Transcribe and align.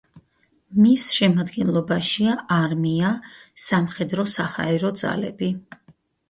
მის 0.85 1.03
შემადგენლობაშია: 1.17 2.33
არმია, 2.55 3.11
სამხედრო-საჰაერო 3.67 4.93
ძალები. 5.05 5.53